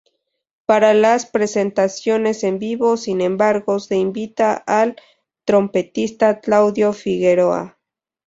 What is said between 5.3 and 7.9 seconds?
trompetista Claudio Figueroa.